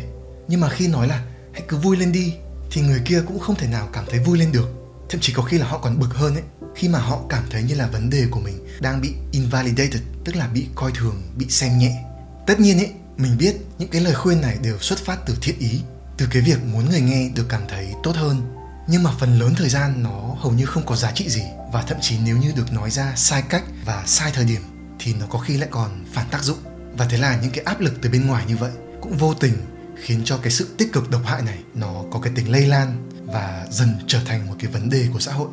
Nhưng 0.48 0.60
mà 0.60 0.68
khi 0.68 0.88
nói 0.88 1.08
là 1.08 1.22
hãy 1.52 1.62
cứ 1.68 1.76
vui 1.76 1.96
lên 1.96 2.12
đi, 2.12 2.34
thì 2.70 2.80
người 2.80 3.00
kia 3.04 3.22
cũng 3.26 3.38
không 3.38 3.56
thể 3.56 3.66
nào 3.66 3.88
cảm 3.92 4.04
thấy 4.10 4.18
vui 4.18 4.38
lên 4.38 4.52
được. 4.52 4.68
Thậm 5.10 5.20
chí 5.20 5.32
có 5.32 5.42
khi 5.42 5.58
là 5.58 5.66
họ 5.66 5.78
còn 5.78 5.98
bực 5.98 6.14
hơn 6.14 6.34
ấy, 6.34 6.42
khi 6.74 6.88
mà 6.88 6.98
họ 6.98 7.20
cảm 7.28 7.44
thấy 7.50 7.62
như 7.62 7.74
là 7.74 7.86
vấn 7.86 8.10
đề 8.10 8.26
của 8.30 8.40
mình 8.40 8.66
đang 8.80 9.00
bị 9.00 9.14
invalidated, 9.32 10.02
tức 10.24 10.36
là 10.36 10.48
bị 10.48 10.66
coi 10.74 10.92
thường, 10.92 11.22
bị 11.36 11.46
xem 11.48 11.78
nhẹ. 11.78 12.04
Tất 12.46 12.60
nhiên 12.60 12.78
ấy, 12.78 12.90
mình 13.16 13.38
biết 13.38 13.56
những 13.78 13.88
cái 13.88 14.00
lời 14.00 14.14
khuyên 14.14 14.40
này 14.40 14.56
đều 14.62 14.78
xuất 14.78 14.98
phát 14.98 15.18
từ 15.26 15.36
thiện 15.40 15.58
ý, 15.58 15.80
từ 16.16 16.26
cái 16.30 16.42
việc 16.42 16.64
muốn 16.64 16.90
người 16.90 17.00
nghe 17.00 17.28
được 17.28 17.46
cảm 17.48 17.62
thấy 17.68 17.88
tốt 18.02 18.12
hơn. 18.16 18.42
Nhưng 18.88 19.02
mà 19.02 19.10
phần 19.18 19.38
lớn 19.38 19.54
thời 19.56 19.68
gian 19.68 20.02
nó 20.02 20.36
hầu 20.40 20.52
như 20.52 20.66
không 20.66 20.86
có 20.86 20.96
giá 20.96 21.12
trị 21.12 21.28
gì, 21.28 21.42
và 21.72 21.82
thậm 21.82 21.98
chí 22.00 22.18
nếu 22.24 22.36
như 22.36 22.52
được 22.56 22.72
nói 22.72 22.90
ra 22.90 23.12
sai 23.16 23.42
cách 23.42 23.64
và 23.84 24.04
sai 24.06 24.32
thời 24.34 24.44
điểm 24.44 24.62
thì 24.98 25.14
nó 25.20 25.26
có 25.26 25.38
khi 25.38 25.56
lại 25.56 25.68
còn 25.72 26.04
phản 26.12 26.26
tác 26.30 26.42
dụng. 26.42 26.58
Và 26.96 27.06
thế 27.06 27.18
là 27.18 27.40
những 27.42 27.50
cái 27.50 27.64
áp 27.64 27.80
lực 27.80 27.94
từ 28.02 28.10
bên 28.10 28.26
ngoài 28.26 28.44
như 28.48 28.56
vậy 28.56 28.72
cũng 29.00 29.16
vô 29.16 29.34
tình 29.34 29.54
khiến 30.02 30.20
cho 30.24 30.36
cái 30.36 30.52
sự 30.52 30.68
tích 30.78 30.92
cực 30.92 31.10
độc 31.10 31.22
hại 31.24 31.42
này 31.42 31.58
nó 31.74 32.04
có 32.12 32.20
cái 32.20 32.32
tính 32.36 32.52
lây 32.52 32.66
lan 32.66 33.08
và 33.26 33.66
dần 33.70 33.88
trở 34.06 34.20
thành 34.26 34.46
một 34.46 34.54
cái 34.58 34.70
vấn 34.70 34.90
đề 34.90 35.08
của 35.12 35.20
xã 35.20 35.32
hội. 35.32 35.48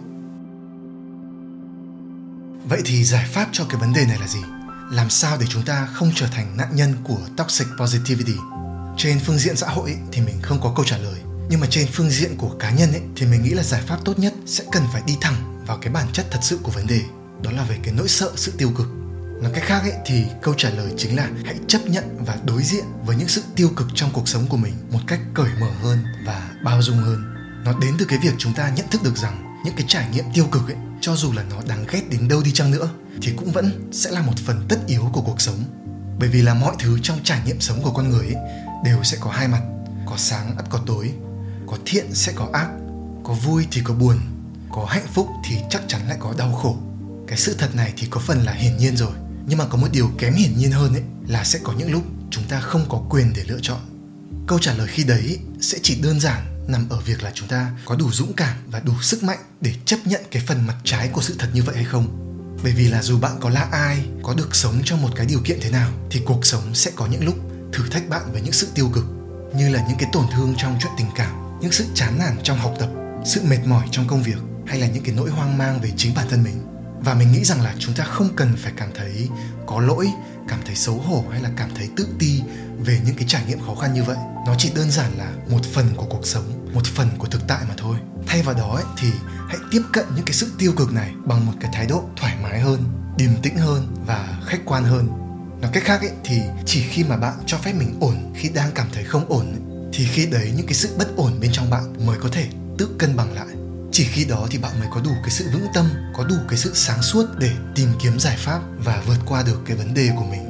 Vậy 2.70 2.82
thì 2.86 3.04
giải 3.04 3.28
pháp 3.32 3.50
cho 3.52 3.66
cái 3.70 3.82
vấn 3.82 3.94
đề 3.94 4.06
này 4.06 4.18
là 4.20 4.28
gì? 4.28 4.40
Làm 4.92 5.10
sao 5.10 5.38
để 5.40 5.46
chúng 5.50 5.66
ta 5.66 5.86
không 5.94 6.12
trở 6.16 6.28
thành 6.28 6.58
nạn 6.58 6.76
nhân 6.76 6.94
của 7.04 7.20
toxic 7.38 7.68
positivity? 7.80 8.36
Trên 8.98 9.20
phương 9.20 9.38
diện 9.38 9.56
xã 9.56 9.68
hội 9.68 9.98
thì 10.12 10.22
mình 10.22 10.36
không 10.42 10.62
có 10.62 10.74
câu 10.76 10.86
trả 10.86 10.98
lời, 10.98 11.20
nhưng 11.50 11.60
mà 11.60 11.68
trên 11.70 11.88
phương 11.92 12.10
diện 12.10 12.36
của 12.38 12.50
cá 12.60 12.72
nhân 12.72 12.92
ấy, 12.92 13.02
thì 13.16 13.26
mình 13.26 13.44
nghĩ 13.44 13.50
là 13.50 13.64
giải 13.64 13.82
pháp 13.82 14.00
tốt 14.06 14.20
nhất 14.20 14.34
sẽ 14.46 14.64
cần 14.72 14.84
phải 14.94 15.02
đi 15.08 15.18
thẳng 15.22 15.64
vào 15.68 15.78
cái 15.82 15.94
bản 15.94 16.08
chất 16.14 16.26
thật 16.32 16.40
sự 16.42 16.60
của 16.64 16.72
vấn 16.72 16.88
đề, 16.88 17.02
đó 17.44 17.52
là 17.52 17.64
về 17.64 17.80
cái 17.84 17.94
nỗi 17.94 18.08
sợ, 18.08 18.32
sự 18.36 18.54
tiêu 18.58 18.72
cực 18.78 18.88
nói 19.44 19.52
cách 19.56 19.64
khác 19.64 19.82
ấy, 19.82 19.94
thì 20.06 20.26
câu 20.42 20.54
trả 20.58 20.70
lời 20.70 20.94
chính 20.98 21.16
là 21.16 21.30
hãy 21.46 21.56
chấp 21.68 21.80
nhận 21.86 22.26
và 22.26 22.38
đối 22.46 22.64
diện 22.64 22.84
với 23.06 23.16
những 23.16 23.28
sự 23.28 23.44
tiêu 23.56 23.70
cực 23.76 23.88
trong 23.96 24.10
cuộc 24.14 24.28
sống 24.28 24.48
của 24.48 24.58
mình 24.58 24.74
một 24.92 25.00
cách 25.08 25.20
cởi 25.34 25.50
mở 25.60 25.72
hơn 25.82 26.04
và 26.26 26.52
bao 26.64 26.82
dung 26.82 26.98
hơn. 26.98 27.24
Nó 27.66 27.80
đến 27.80 27.94
từ 28.00 28.06
cái 28.06 28.20
việc 28.24 28.34
chúng 28.38 28.54
ta 28.54 28.72
nhận 28.76 28.88
thức 28.88 29.04
được 29.04 29.18
rằng 29.18 29.62
những 29.66 29.76
cái 29.78 29.86
trải 29.88 30.10
nghiệm 30.12 30.26
tiêu 30.34 30.46
cực 30.52 30.68
ấy, 30.68 30.78
cho 31.02 31.16
dù 31.16 31.32
là 31.32 31.44
nó 31.50 31.58
đáng 31.68 31.86
ghét 31.92 32.02
đến 32.10 32.28
đâu 32.28 32.42
đi 32.44 32.52
chăng 32.52 32.72
nữa, 32.72 32.90
thì 33.22 33.34
cũng 33.38 33.52
vẫn 33.52 33.90
sẽ 33.92 34.12
là 34.12 34.22
một 34.22 34.34
phần 34.46 34.66
tất 34.70 34.78
yếu 34.88 35.10
của 35.14 35.22
cuộc 35.22 35.42
sống. 35.42 35.64
Bởi 36.20 36.30
vì 36.30 36.42
là 36.42 36.54
mọi 36.54 36.76
thứ 36.80 37.00
trong 37.04 37.20
trải 37.24 37.42
nghiệm 37.46 37.60
sống 37.60 37.82
của 37.84 37.92
con 37.92 38.10
người 38.10 38.26
ấy, 38.26 38.36
đều 38.86 39.04
sẽ 39.04 39.18
có 39.20 39.32
hai 39.32 39.48
mặt, 39.48 39.62
có 40.06 40.18
sáng 40.18 40.56
ắt 40.58 40.66
có 40.70 40.80
tối. 40.86 41.12
Có 41.68 41.78
thiện 41.86 42.14
sẽ 42.14 42.32
có 42.36 42.50
ác, 42.54 42.70
có 43.24 43.34
vui 43.34 43.68
thì 43.72 43.82
có 43.84 43.94
buồn, 43.94 44.18
có 44.72 44.86
hạnh 44.90 45.08
phúc 45.14 45.28
thì 45.46 45.58
chắc 45.70 45.82
chắn 45.88 46.02
lại 46.08 46.18
có 46.20 46.34
đau 46.38 46.52
khổ. 46.52 46.78
Cái 47.28 47.38
sự 47.38 47.56
thật 47.58 47.76
này 47.76 47.94
thì 47.98 48.08
có 48.10 48.20
phần 48.20 48.44
là 48.44 48.52
hiển 48.52 48.78
nhiên 48.78 48.98
rồi 48.98 49.12
nhưng 49.48 49.58
mà 49.58 49.66
có 49.66 49.78
một 49.78 49.88
điều 49.92 50.12
kém 50.18 50.34
hiển 50.34 50.58
nhiên 50.58 50.72
hơn 50.72 50.94
ấy, 50.94 51.04
là 51.28 51.44
sẽ 51.44 51.60
có 51.64 51.74
những 51.74 51.92
lúc 51.92 52.04
chúng 52.32 52.44
ta 52.44 52.60
không 52.60 52.86
có 52.90 53.02
quyền 53.10 53.34
để 53.36 53.44
lựa 53.48 53.60
chọn. 53.62 53.80
Câu 54.48 54.60
trả 54.60 54.74
lời 54.74 54.88
khi 54.88 55.04
đấy 55.04 55.40
sẽ 55.62 55.78
chỉ 55.84 55.96
đơn 56.02 56.20
giản 56.20 56.66
nằm 56.68 56.90
ở 56.90 57.00
việc 57.00 57.24
là 57.24 57.32
chúng 57.34 57.48
ta 57.48 57.72
có 57.86 57.96
đủ 57.96 58.12
dũng 58.12 58.34
cảm 58.34 58.58
và 58.68 58.80
đủ 58.80 58.94
sức 59.02 59.24
mạnh 59.24 59.40
để 59.62 59.74
chấp 59.86 59.98
nhận 60.06 60.22
cái 60.32 60.44
phần 60.48 60.68
mặt 60.68 60.76
trái 60.84 61.08
của 61.08 61.22
sự 61.22 61.36
thật 61.40 61.48
như 61.54 61.64
vậy 61.64 61.76
hay 61.76 61.86
không. 61.86 62.20
Bởi 62.64 62.74
vì 62.74 62.88
là 62.88 63.04
dù 63.04 63.20
bạn 63.20 63.38
có 63.40 63.50
là 63.50 63.68
ai, 63.72 64.06
có 64.24 64.34
được 64.34 64.56
sống 64.56 64.82
trong 64.86 65.02
một 65.02 65.10
cái 65.16 65.26
điều 65.26 65.40
kiện 65.44 65.60
thế 65.62 65.72
nào, 65.72 65.92
thì 66.10 66.22
cuộc 66.26 66.46
sống 66.46 66.76
sẽ 66.76 66.92
có 66.96 67.06
những 67.06 67.26
lúc 67.26 67.36
thử 67.74 67.88
thách 67.88 68.10
bạn 68.10 68.32
với 68.32 68.42
những 68.42 68.54
sự 68.54 68.68
tiêu 68.76 68.90
cực, 68.94 69.06
như 69.56 69.70
là 69.70 69.86
những 69.88 69.98
cái 69.98 70.10
tổn 70.14 70.26
thương 70.36 70.54
trong 70.58 70.78
chuyện 70.82 70.94
tình 70.98 71.08
cảm, 71.16 71.60
những 71.62 71.72
sự 71.72 71.86
chán 71.94 72.20
nản 72.20 72.38
trong 72.44 72.58
học 72.58 72.74
tập, 72.80 72.90
sự 73.26 73.42
mệt 73.44 73.60
mỏi 73.66 73.88
trong 73.92 74.08
công 74.08 74.24
việc, 74.24 74.38
hay 74.68 74.80
là 74.80 74.88
những 74.88 75.04
cái 75.04 75.16
nỗi 75.16 75.30
hoang 75.30 75.58
mang 75.58 75.82
về 75.82 75.92
chính 75.98 76.14
bản 76.14 76.28
thân 76.30 76.44
mình 76.44 76.73
và 77.06 77.14
mình 77.14 77.32
nghĩ 77.32 77.44
rằng 77.44 77.62
là 77.62 77.76
chúng 77.80 77.96
ta 77.96 78.04
không 78.04 78.30
cần 78.36 78.56
phải 78.58 78.74
cảm 78.78 78.90
thấy 78.96 79.30
có 79.68 79.80
lỗi 79.80 80.10
cảm 80.48 80.60
thấy 80.66 80.76
xấu 80.76 80.96
hổ 80.96 81.24
hay 81.32 81.42
là 81.42 81.50
cảm 81.58 81.70
thấy 81.76 81.90
tự 81.98 82.08
ti 82.20 82.42
về 82.80 83.02
những 83.06 83.16
cái 83.16 83.26
trải 83.28 83.44
nghiệm 83.48 83.60
khó 83.60 83.76
khăn 83.76 83.94
như 83.94 84.04
vậy. 84.04 84.18
Nó 84.48 84.56
chỉ 84.58 84.72
đơn 84.76 84.92
giản 84.92 85.12
là 85.18 85.32
một 85.50 85.62
phần 85.74 85.86
của 85.96 86.06
cuộc 86.10 86.26
sống 86.28 86.64
một 86.74 86.86
phần 86.86 87.10
của 87.18 87.28
thực 87.28 87.48
tại 87.48 87.62
mà 87.70 87.74
thôi. 87.78 87.98
Thay 88.28 88.42
vào 88.42 88.56
đó 88.56 88.76
ấy, 88.76 88.84
thì 88.98 89.12
hãy 89.48 89.58
tiếp 89.72 89.82
cận 89.94 90.06
những 90.16 90.26
cái 90.26 90.34
sự 90.34 90.52
tiêu 90.58 90.74
cực 90.78 90.94
này 90.94 91.14
bằng 91.26 91.46
một 91.46 91.54
cái 91.60 91.72
thái 91.74 91.86
độ 91.86 92.04
thoải 92.16 92.36
mái 92.44 92.60
hơn 92.60 92.84
điềm 93.18 93.42
tĩnh 93.42 93.58
hơn 93.58 93.96
và 94.06 94.40
khách 94.46 94.62
quan 94.66 94.84
hơn. 94.84 95.08
Nói 95.62 95.72
cách 95.74 95.84
khác 95.84 96.02
ấy, 96.02 96.12
thì 96.24 96.42
chỉ 96.66 96.82
khi 96.82 97.04
mà 97.04 97.18
bạn 97.18 97.34
cho 97.46 97.58
phép 97.58 97.74
mình 97.74 97.98
ổn 98.00 98.34
khi 98.36 98.50
đang 98.50 98.72
cảm 98.76 98.88
thấy 98.94 99.04
không 99.04 99.26
ổn 99.30 99.52
ấy, 99.52 99.90
thì 99.94 100.06
khi 100.06 100.26
đấy 100.26 100.54
những 100.58 100.66
cái 100.66 100.74
sự 100.74 100.96
bất 100.98 101.16
ổn 101.16 101.40
bên 101.40 101.52
trong 101.54 101.70
bạn 101.70 102.06
mới 102.06 102.18
có 102.20 102.30
thể 102.32 102.48
tự 102.78 102.90
cân 103.00 103.16
bằng 103.16 103.34
lại 103.34 103.63
chỉ 103.94 104.04
khi 104.04 104.26
đó 104.26 104.48
thì 104.50 104.58
bạn 104.58 104.80
mới 104.80 104.88
có 104.92 105.02
đủ 105.02 105.12
cái 105.24 105.30
sự 105.30 105.50
vững 105.54 105.68
tâm, 105.74 105.90
có 106.14 106.24
đủ 106.24 106.36
cái 106.50 106.58
sự 106.58 106.72
sáng 106.76 107.02
suốt 107.02 107.26
để 107.38 107.52
tìm 107.76 107.90
kiếm 108.02 108.20
giải 108.20 108.38
pháp 108.38 108.62
và 108.78 109.04
vượt 109.08 109.18
qua 109.26 109.44
được 109.44 109.62
cái 109.66 109.78
vấn 109.78 109.94
đề 109.94 110.10
của 110.18 110.26
mình. 110.26 110.50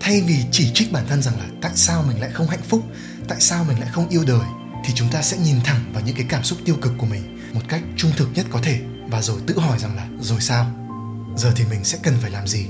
Thay 0.00 0.22
vì 0.26 0.44
chỉ 0.52 0.70
trích 0.74 0.92
bản 0.92 1.06
thân 1.08 1.22
rằng 1.22 1.38
là 1.38 1.46
tại 1.62 1.72
sao 1.74 2.04
mình 2.08 2.20
lại 2.20 2.30
không 2.30 2.48
hạnh 2.48 2.62
phúc, 2.68 2.82
tại 3.28 3.40
sao 3.40 3.64
mình 3.64 3.80
lại 3.80 3.88
không 3.92 4.08
yêu 4.08 4.24
đời, 4.26 4.46
thì 4.84 4.92
chúng 4.94 5.08
ta 5.12 5.22
sẽ 5.22 5.36
nhìn 5.38 5.56
thẳng 5.64 5.92
vào 5.92 6.02
những 6.06 6.16
cái 6.16 6.26
cảm 6.28 6.44
xúc 6.44 6.58
tiêu 6.64 6.76
cực 6.82 6.92
của 6.98 7.06
mình 7.06 7.52
một 7.52 7.60
cách 7.68 7.82
trung 7.96 8.12
thực 8.16 8.28
nhất 8.34 8.46
có 8.50 8.60
thể 8.62 8.80
và 9.08 9.22
rồi 9.22 9.40
tự 9.46 9.58
hỏi 9.58 9.78
rằng 9.78 9.96
là 9.96 10.06
rồi 10.20 10.40
sao? 10.40 10.70
Giờ 11.36 11.52
thì 11.56 11.64
mình 11.70 11.84
sẽ 11.84 11.98
cần 12.02 12.14
phải 12.20 12.30
làm 12.30 12.46
gì? 12.46 12.66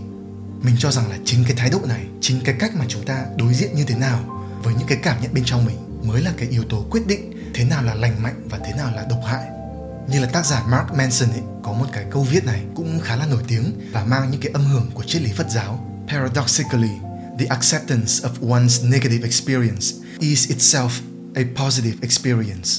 Mình 0.63 0.75
cho 0.79 0.91
rằng 0.91 1.11
là 1.11 1.17
chính 1.25 1.45
cái 1.45 1.57
thái 1.57 1.71
độ 1.71 1.79
này, 1.89 2.07
chính 2.21 2.41
cái 2.45 2.55
cách 2.59 2.75
mà 2.75 2.85
chúng 2.89 3.05
ta 3.05 3.25
đối 3.37 3.55
diện 3.55 3.75
như 3.75 3.85
thế 3.85 3.95
nào 3.95 4.49
với 4.63 4.75
những 4.75 4.89
cái 4.89 4.99
cảm 5.03 5.23
nhận 5.23 5.35
bên 5.35 5.45
trong 5.45 5.65
mình 5.65 5.77
mới 6.09 6.23
là 6.23 6.33
cái 6.37 6.49
yếu 6.49 6.65
tố 6.65 6.87
quyết 6.91 7.07
định 7.07 7.53
thế 7.55 7.65
nào 7.65 7.83
là 7.83 7.95
lành 7.95 8.23
mạnh 8.23 8.49
và 8.51 8.59
thế 8.59 8.73
nào 8.77 8.93
là 8.97 9.07
độc 9.11 9.21
hại 9.27 9.62
như 10.09 10.21
là 10.21 10.27
tác 10.27 10.47
giả 10.47 10.63
Mark 10.69 10.93
Manson 10.93 11.31
ấy 11.31 11.43
có 11.63 11.73
một 11.73 11.87
cái 11.93 12.05
câu 12.11 12.23
viết 12.31 12.45
này 12.45 12.63
cũng 12.75 13.01
khá 13.01 13.17
là 13.17 13.27
nổi 13.27 13.43
tiếng 13.49 13.91
và 13.93 14.05
mang 14.05 14.31
những 14.31 14.41
cái 14.41 14.53
âm 14.53 14.65
hưởng 14.65 14.91
của 14.95 15.03
triết 15.03 15.23
lý 15.23 15.33
Phật 15.33 15.51
giáo. 15.51 15.89
Paradoxically, 16.09 16.91
the 17.39 17.47
acceptance 17.47 18.29
of 18.29 18.31
one's 18.41 18.91
negative 18.91 19.25
experience 19.25 19.87
is 20.19 20.51
itself 20.51 20.91
a 21.35 21.43
positive 21.57 21.97
experience. 22.03 22.71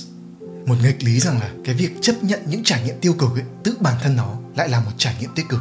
Một 0.65 0.75
nghịch 0.83 1.03
lý 1.03 1.19
rằng 1.19 1.39
là 1.39 1.51
cái 1.65 1.75
việc 1.75 1.91
chấp 2.01 2.23
nhận 2.23 2.39
những 2.45 2.63
trải 2.63 2.83
nghiệm 2.83 2.99
tiêu 2.99 3.13
cực 3.13 3.29
ấy, 3.35 3.43
tự 3.63 3.77
bản 3.79 3.95
thân 4.03 4.15
nó 4.15 4.35
lại 4.55 4.69
là 4.69 4.79
một 4.79 4.91
trải 4.97 5.15
nghiệm 5.19 5.29
tích 5.35 5.49
cực. 5.49 5.59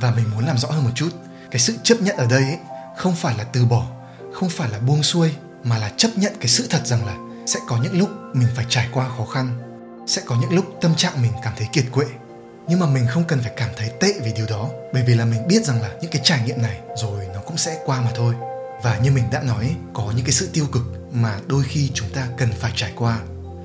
Và 0.00 0.10
mình 0.10 0.24
muốn 0.34 0.46
làm 0.46 0.58
rõ 0.58 0.70
hơn 0.70 0.84
một 0.84 0.90
chút, 0.94 1.08
cái 1.50 1.60
sự 1.60 1.74
chấp 1.82 2.02
nhận 2.02 2.16
ở 2.16 2.26
đây 2.26 2.42
ấy, 2.42 2.58
không 2.96 3.14
phải 3.16 3.34
là 3.38 3.44
từ 3.44 3.64
bỏ, 3.64 3.90
không 4.34 4.48
phải 4.48 4.70
là 4.70 4.78
buông 4.78 5.02
xuôi 5.02 5.30
mà 5.64 5.78
là 5.78 5.92
chấp 5.96 6.08
nhận 6.16 6.32
cái 6.40 6.48
sự 6.48 6.66
thật 6.70 6.86
rằng 6.86 7.06
là 7.06 7.16
sẽ 7.46 7.60
có 7.66 7.82
những 7.82 7.98
lúc 7.98 8.08
mình 8.34 8.48
phải 8.56 8.66
trải 8.68 8.88
qua 8.92 9.08
khó 9.18 9.24
khăn 9.24 9.73
sẽ 10.06 10.22
có 10.26 10.36
những 10.40 10.54
lúc 10.54 10.64
tâm 10.80 10.94
trạng 10.96 11.22
mình 11.22 11.32
cảm 11.42 11.52
thấy 11.56 11.68
kiệt 11.72 11.84
quệ, 11.92 12.06
nhưng 12.68 12.80
mà 12.80 12.86
mình 12.86 13.06
không 13.10 13.24
cần 13.24 13.40
phải 13.40 13.52
cảm 13.56 13.70
thấy 13.76 13.90
tệ 14.00 14.14
vì 14.24 14.32
điều 14.32 14.46
đó, 14.46 14.70
bởi 14.92 15.02
vì 15.06 15.14
là 15.14 15.24
mình 15.24 15.48
biết 15.48 15.64
rằng 15.64 15.82
là 15.82 15.90
những 16.02 16.10
cái 16.10 16.22
trải 16.24 16.42
nghiệm 16.46 16.62
này 16.62 16.80
rồi 17.02 17.26
nó 17.34 17.40
cũng 17.40 17.56
sẽ 17.56 17.82
qua 17.84 18.00
mà 18.00 18.10
thôi. 18.14 18.34
Và 18.82 18.98
như 18.98 19.10
mình 19.10 19.24
đã 19.32 19.42
nói, 19.42 19.76
có 19.94 20.12
những 20.16 20.24
cái 20.24 20.32
sự 20.32 20.48
tiêu 20.52 20.66
cực 20.72 20.82
mà 21.12 21.40
đôi 21.46 21.64
khi 21.64 21.90
chúng 21.94 22.08
ta 22.10 22.28
cần 22.38 22.52
phải 22.60 22.72
trải 22.76 22.92
qua, 22.96 23.20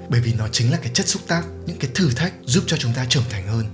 bởi 0.09 0.21
vì 0.21 0.33
nó 0.33 0.47
chính 0.51 0.71
là 0.71 0.77
cái 0.77 0.91
chất 0.93 1.07
xúc 1.07 1.21
tác, 1.27 1.43
những 1.65 1.77
cái 1.79 1.91
thử 1.95 2.09
thách 2.15 2.33
giúp 2.45 2.63
cho 2.67 2.77
chúng 2.77 2.93
ta 2.93 3.05
trưởng 3.09 3.23
thành 3.29 3.47
hơn. 3.47 3.65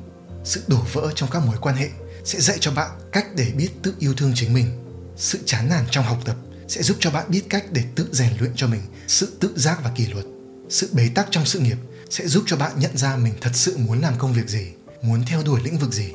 Sự 0.43 0.63
đổ 0.67 0.77
vỡ 0.93 1.11
trong 1.15 1.29
các 1.29 1.45
mối 1.45 1.55
quan 1.61 1.75
hệ 1.75 1.89
sẽ 2.23 2.39
dạy 2.39 2.57
cho 2.59 2.71
bạn 2.71 2.89
cách 3.11 3.25
để 3.35 3.51
biết 3.55 3.69
tự 3.83 3.93
yêu 3.99 4.13
thương 4.17 4.31
chính 4.35 4.53
mình. 4.53 4.83
Sự 5.17 5.39
chán 5.45 5.69
nản 5.69 5.85
trong 5.91 6.05
học 6.05 6.17
tập 6.25 6.35
sẽ 6.67 6.81
giúp 6.81 6.97
cho 6.99 7.11
bạn 7.11 7.25
biết 7.29 7.43
cách 7.49 7.65
để 7.71 7.83
tự 7.95 8.07
rèn 8.11 8.33
luyện 8.39 8.51
cho 8.55 8.67
mình 8.67 8.81
sự 9.07 9.37
tự 9.39 9.53
giác 9.55 9.83
và 9.83 9.91
kỷ 9.95 10.07
luật. 10.07 10.25
Sự 10.69 10.89
bế 10.93 11.09
tắc 11.15 11.27
trong 11.31 11.45
sự 11.45 11.59
nghiệp 11.59 11.77
sẽ 12.09 12.27
giúp 12.27 12.43
cho 12.47 12.57
bạn 12.57 12.71
nhận 12.79 12.97
ra 12.97 13.15
mình 13.15 13.33
thật 13.41 13.51
sự 13.53 13.77
muốn 13.77 14.01
làm 14.01 14.13
công 14.17 14.33
việc 14.33 14.49
gì, 14.49 14.67
muốn 15.01 15.25
theo 15.25 15.43
đuổi 15.43 15.61
lĩnh 15.63 15.77
vực 15.77 15.93
gì. 15.93 16.13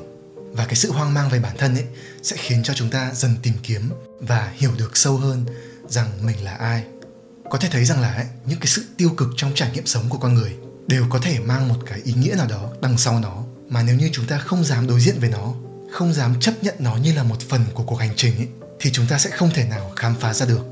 Và 0.51 0.65
cái 0.65 0.75
sự 0.75 0.91
hoang 0.91 1.13
mang 1.13 1.29
về 1.29 1.39
bản 1.39 1.57
thân 1.57 1.75
ấy 1.75 1.85
sẽ 2.23 2.35
khiến 2.39 2.63
cho 2.63 2.73
chúng 2.73 2.89
ta 2.89 3.11
dần 3.13 3.35
tìm 3.43 3.53
kiếm 3.63 3.89
và 4.19 4.51
hiểu 4.55 4.71
được 4.77 4.97
sâu 4.97 5.17
hơn 5.17 5.45
rằng 5.87 6.07
mình 6.21 6.43
là 6.43 6.53
ai. 6.53 6.83
Có 7.49 7.57
thể 7.57 7.69
thấy 7.71 7.85
rằng 7.85 8.01
là 8.01 8.13
ấy, 8.13 8.25
những 8.45 8.59
cái 8.59 8.67
sự 8.67 8.83
tiêu 8.97 9.09
cực 9.17 9.29
trong 9.37 9.51
trải 9.55 9.71
nghiệm 9.73 9.85
sống 9.85 10.09
của 10.09 10.17
con 10.17 10.33
người 10.33 10.55
đều 10.87 11.05
có 11.09 11.19
thể 11.19 11.39
mang 11.39 11.67
một 11.67 11.77
cái 11.85 12.01
ý 12.03 12.13
nghĩa 12.13 12.35
nào 12.35 12.47
đó 12.47 12.69
đằng 12.81 12.97
sau 12.97 13.19
nó 13.19 13.43
mà 13.69 13.83
nếu 13.83 13.95
như 13.95 14.09
chúng 14.13 14.27
ta 14.27 14.37
không 14.37 14.63
dám 14.63 14.87
đối 14.87 14.99
diện 14.99 15.19
với 15.19 15.29
nó 15.29 15.53
không 15.91 16.13
dám 16.13 16.39
chấp 16.39 16.53
nhận 16.61 16.75
nó 16.79 16.95
như 16.95 17.13
là 17.13 17.23
một 17.23 17.41
phần 17.49 17.61
của 17.73 17.83
cuộc 17.83 17.95
hành 17.95 18.13
trình 18.15 18.37
ấy, 18.37 18.47
thì 18.79 18.91
chúng 18.91 19.07
ta 19.07 19.17
sẽ 19.17 19.29
không 19.29 19.51
thể 19.53 19.65
nào 19.65 19.91
khám 19.95 20.15
phá 20.19 20.33
ra 20.33 20.45
được 20.45 20.70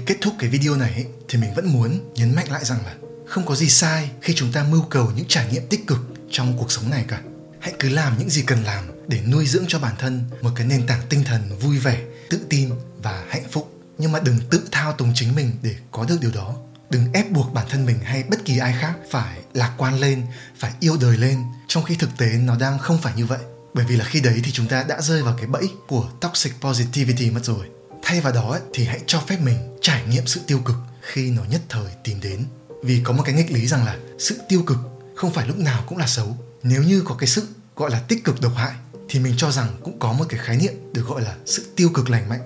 để 0.00 0.06
kết 0.06 0.18
thúc 0.20 0.34
cái 0.38 0.50
video 0.50 0.76
này 0.76 0.94
ấy, 0.94 1.06
thì 1.28 1.38
mình 1.38 1.54
vẫn 1.54 1.72
muốn 1.72 2.12
nhấn 2.14 2.34
mạnh 2.34 2.50
lại 2.50 2.64
rằng 2.64 2.78
là 2.84 2.94
không 3.26 3.46
có 3.46 3.54
gì 3.54 3.68
sai 3.68 4.10
khi 4.22 4.34
chúng 4.36 4.52
ta 4.52 4.64
mưu 4.64 4.82
cầu 4.82 5.12
những 5.16 5.24
trải 5.28 5.46
nghiệm 5.52 5.66
tích 5.68 5.86
cực 5.86 5.98
trong 6.30 6.58
cuộc 6.58 6.72
sống 6.72 6.90
này 6.90 7.04
cả. 7.08 7.20
Hãy 7.60 7.74
cứ 7.78 7.88
làm 7.88 8.18
những 8.18 8.30
gì 8.30 8.42
cần 8.46 8.64
làm 8.64 8.84
để 9.08 9.20
nuôi 9.20 9.46
dưỡng 9.46 9.64
cho 9.68 9.78
bản 9.78 9.94
thân 9.98 10.24
một 10.42 10.50
cái 10.56 10.66
nền 10.66 10.86
tảng 10.86 11.00
tinh 11.08 11.24
thần 11.24 11.58
vui 11.58 11.78
vẻ 11.78 12.02
tự 12.30 12.40
tin 12.48 12.70
và 13.02 13.24
hạnh 13.28 13.44
phúc. 13.50 13.72
Nhưng 13.98 14.12
mà 14.12 14.20
đừng 14.20 14.38
tự 14.50 14.68
thao 14.70 14.92
túng 14.92 15.12
chính 15.14 15.34
mình 15.34 15.52
để 15.62 15.74
có 15.90 16.04
được 16.04 16.16
điều 16.20 16.30
đó. 16.30 16.56
Đừng 16.90 17.12
ép 17.12 17.30
buộc 17.30 17.54
bản 17.54 17.66
thân 17.70 17.86
mình 17.86 17.98
hay 18.02 18.22
bất 18.22 18.44
kỳ 18.44 18.58
ai 18.58 18.74
khác 18.80 18.94
phải 19.10 19.38
lạc 19.54 19.74
quan 19.78 20.00
lên 20.00 20.22
phải 20.58 20.72
yêu 20.80 20.96
đời 21.00 21.16
lên 21.16 21.38
trong 21.68 21.84
khi 21.84 21.94
thực 21.94 22.10
tế 22.18 22.26
nó 22.26 22.56
đang 22.56 22.78
không 22.78 22.98
phải 22.98 23.12
như 23.16 23.26
vậy. 23.26 23.40
Bởi 23.74 23.84
vì 23.88 23.96
là 23.96 24.04
khi 24.04 24.20
đấy 24.20 24.40
thì 24.44 24.52
chúng 24.52 24.66
ta 24.66 24.82
đã 24.82 25.00
rơi 25.00 25.22
vào 25.22 25.36
cái 25.36 25.46
bẫy 25.46 25.68
của 25.88 26.10
toxic 26.20 26.52
positivity 26.60 27.30
mất 27.30 27.44
rồi 27.44 27.66
thay 28.10 28.20
vào 28.20 28.32
đó 28.32 28.58
thì 28.74 28.84
hãy 28.84 29.00
cho 29.06 29.20
phép 29.20 29.40
mình 29.40 29.78
trải 29.82 30.02
nghiệm 30.06 30.26
sự 30.26 30.40
tiêu 30.46 30.58
cực 30.64 30.76
khi 31.00 31.30
nó 31.30 31.44
nhất 31.44 31.60
thời 31.68 31.90
tìm 32.04 32.20
đến. 32.20 32.44
Vì 32.82 33.00
có 33.04 33.12
một 33.12 33.22
cái 33.26 33.34
nghịch 33.34 33.50
lý 33.50 33.66
rằng 33.66 33.84
là 33.84 33.98
sự 34.18 34.40
tiêu 34.48 34.62
cực 34.66 34.78
không 35.16 35.32
phải 35.32 35.46
lúc 35.46 35.56
nào 35.58 35.84
cũng 35.86 35.98
là 35.98 36.06
xấu. 36.06 36.36
Nếu 36.62 36.82
như 36.82 37.02
có 37.04 37.14
cái 37.14 37.26
sự 37.26 37.48
gọi 37.76 37.90
là 37.90 38.00
tích 38.00 38.24
cực 38.24 38.40
độc 38.40 38.52
hại 38.56 38.72
thì 39.08 39.20
mình 39.20 39.34
cho 39.36 39.50
rằng 39.50 39.76
cũng 39.84 39.98
có 39.98 40.12
một 40.12 40.24
cái 40.28 40.40
khái 40.42 40.56
niệm 40.56 40.72
được 40.92 41.06
gọi 41.06 41.22
là 41.22 41.36
sự 41.46 41.66
tiêu 41.76 41.90
cực 41.94 42.10
lành 42.10 42.28
mạnh. 42.28 42.40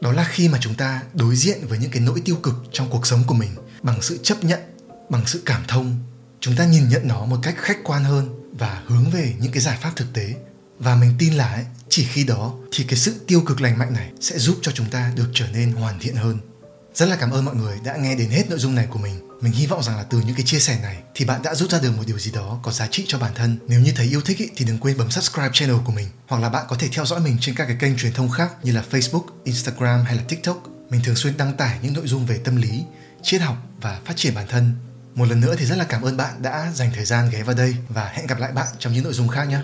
Đó 0.00 0.12
là 0.12 0.24
khi 0.24 0.48
mà 0.48 0.58
chúng 0.60 0.74
ta 0.74 1.02
đối 1.14 1.36
diện 1.36 1.66
với 1.68 1.78
những 1.78 1.90
cái 1.90 2.02
nỗi 2.02 2.22
tiêu 2.24 2.36
cực 2.42 2.54
trong 2.72 2.90
cuộc 2.90 3.06
sống 3.06 3.24
của 3.26 3.34
mình 3.34 3.50
bằng 3.82 4.02
sự 4.02 4.18
chấp 4.22 4.44
nhận 4.44 4.60
bằng 5.08 5.22
sự 5.26 5.42
cảm 5.46 5.62
thông. 5.68 5.96
Chúng 6.40 6.56
ta 6.56 6.64
nhìn 6.64 6.88
nhận 6.88 7.08
nó 7.08 7.24
một 7.24 7.38
cách 7.42 7.54
khách 7.58 7.78
quan 7.84 8.04
hơn 8.04 8.50
và 8.58 8.82
hướng 8.86 9.10
về 9.10 9.34
những 9.40 9.52
cái 9.52 9.62
giải 9.62 9.78
pháp 9.82 9.92
thực 9.96 10.12
tế. 10.12 10.34
Và 10.78 10.94
mình 10.94 11.14
tin 11.18 11.34
là 11.34 11.52
ấy, 11.52 11.64
chỉ 11.90 12.04
khi 12.04 12.24
đó 12.24 12.54
thì 12.72 12.84
cái 12.84 12.98
sự 12.98 13.20
tiêu 13.26 13.40
cực 13.46 13.60
lành 13.60 13.78
mạnh 13.78 13.92
này 13.92 14.10
sẽ 14.20 14.38
giúp 14.38 14.58
cho 14.62 14.72
chúng 14.72 14.90
ta 14.90 15.12
được 15.16 15.30
trở 15.34 15.46
nên 15.52 15.72
hoàn 15.72 15.98
thiện 15.98 16.16
hơn. 16.16 16.38
Rất 16.94 17.06
là 17.06 17.16
cảm 17.16 17.30
ơn 17.30 17.44
mọi 17.44 17.54
người 17.54 17.78
đã 17.84 17.96
nghe 17.96 18.14
đến 18.14 18.30
hết 18.30 18.50
nội 18.50 18.58
dung 18.58 18.74
này 18.74 18.86
của 18.90 18.98
mình. 18.98 19.28
Mình 19.40 19.52
hy 19.52 19.66
vọng 19.66 19.82
rằng 19.82 19.96
là 19.96 20.02
từ 20.02 20.20
những 20.26 20.36
cái 20.36 20.46
chia 20.46 20.58
sẻ 20.58 20.78
này 20.82 20.98
thì 21.14 21.24
bạn 21.24 21.42
đã 21.42 21.54
rút 21.54 21.70
ra 21.70 21.78
được 21.80 21.96
một 21.96 22.02
điều 22.06 22.18
gì 22.18 22.30
đó 22.30 22.60
có 22.62 22.72
giá 22.72 22.86
trị 22.90 23.04
cho 23.08 23.18
bản 23.18 23.32
thân. 23.34 23.58
Nếu 23.68 23.80
như 23.80 23.92
thấy 23.96 24.06
yêu 24.06 24.20
thích 24.20 24.38
ý, 24.38 24.48
thì 24.56 24.64
đừng 24.64 24.78
quên 24.78 24.98
bấm 24.98 25.10
subscribe 25.10 25.50
channel 25.52 25.76
của 25.84 25.92
mình. 25.92 26.08
Hoặc 26.26 26.42
là 26.42 26.48
bạn 26.48 26.66
có 26.68 26.76
thể 26.76 26.88
theo 26.92 27.06
dõi 27.06 27.20
mình 27.20 27.36
trên 27.40 27.54
các 27.54 27.66
cái 27.66 27.76
kênh 27.80 27.96
truyền 27.96 28.12
thông 28.12 28.30
khác 28.30 28.52
như 28.62 28.72
là 28.72 28.84
facebook 28.90 29.24
instagram 29.44 30.04
hay 30.04 30.16
là 30.16 30.22
tiktok. 30.28 30.62
Mình 30.90 31.00
thường 31.04 31.16
xuyên 31.16 31.36
đăng 31.36 31.56
tải 31.56 31.78
những 31.82 31.94
nội 31.94 32.06
dung 32.06 32.26
về 32.26 32.38
tâm 32.38 32.56
lý 32.56 32.84
triết 33.22 33.40
học 33.40 33.56
và 33.80 34.00
phát 34.04 34.16
triển 34.16 34.34
bản 34.34 34.46
thân. 34.48 34.72
Một 35.14 35.24
lần 35.24 35.40
nữa 35.40 35.54
thì 35.58 35.66
rất 35.66 35.76
là 35.76 35.84
cảm 35.84 36.02
ơn 36.02 36.16
bạn 36.16 36.42
đã 36.42 36.72
dành 36.74 36.90
thời 36.94 37.04
gian 37.04 37.30
ghé 37.30 37.42
vào 37.42 37.56
đây 37.56 37.76
và 37.88 38.08
hẹn 38.08 38.26
gặp 38.26 38.38
lại 38.38 38.52
bạn 38.52 38.66
trong 38.78 38.92
những 38.92 39.04
nội 39.04 39.12
dung 39.12 39.28
khác 39.28 39.44
nhé. 39.44 39.60